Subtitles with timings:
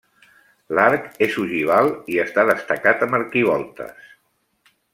[0.77, 4.09] L'arc és ogival i està destacat amb arquivoltes.